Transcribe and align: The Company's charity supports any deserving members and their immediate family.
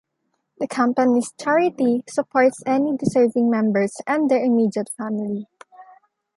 The 0.57 0.67
Company's 0.67 1.31
charity 1.39 2.03
supports 2.09 2.63
any 2.65 2.97
deserving 2.97 3.51
members 3.51 3.95
and 4.07 4.31
their 4.31 4.43
immediate 4.43 4.89
family. 4.97 5.45